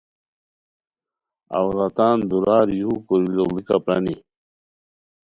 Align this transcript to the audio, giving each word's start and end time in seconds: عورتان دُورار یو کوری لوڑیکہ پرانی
عورتان 1.57 2.17
دُورار 2.29 2.67
یو 2.81 2.91
کوری 3.07 3.27
لوڑیکہ 3.35 3.77
پرانی 3.83 4.15